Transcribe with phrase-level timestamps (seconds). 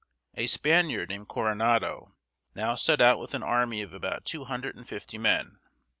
[0.33, 2.11] A Spaniard named Coronado (co ro nah´tho)
[2.55, 5.59] now set out with an army of about two hundred and fifty men.